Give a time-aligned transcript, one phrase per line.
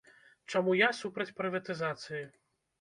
[0.53, 2.27] Чаму я супраць прыватызацыі?